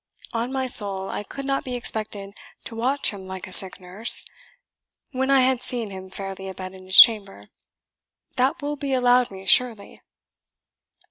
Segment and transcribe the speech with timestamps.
[0.33, 4.25] On my soul, I could not be expected to watch him like a sick nurse,
[5.11, 7.49] when I had seen him fairly a bed in his chamber.
[8.35, 10.01] That will be allowed me, surely."